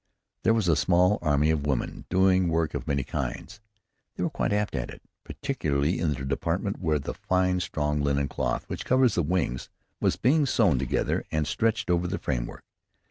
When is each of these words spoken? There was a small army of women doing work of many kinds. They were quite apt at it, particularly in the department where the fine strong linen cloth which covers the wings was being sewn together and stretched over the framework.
There 0.41 0.55
was 0.55 0.67
a 0.67 0.75
small 0.75 1.19
army 1.21 1.51
of 1.51 1.67
women 1.67 2.05
doing 2.09 2.47
work 2.47 2.73
of 2.73 2.87
many 2.87 3.03
kinds. 3.03 3.61
They 4.15 4.23
were 4.23 4.31
quite 4.31 4.51
apt 4.51 4.73
at 4.75 4.89
it, 4.89 5.03
particularly 5.23 5.99
in 5.99 6.11
the 6.15 6.25
department 6.25 6.79
where 6.79 6.97
the 6.97 7.13
fine 7.13 7.59
strong 7.59 8.01
linen 8.01 8.27
cloth 8.27 8.67
which 8.67 8.83
covers 8.83 9.13
the 9.13 9.21
wings 9.21 9.69
was 9.99 10.15
being 10.15 10.47
sewn 10.47 10.79
together 10.79 11.23
and 11.31 11.45
stretched 11.45 11.91
over 11.91 12.07
the 12.07 12.17
framework. 12.17 12.63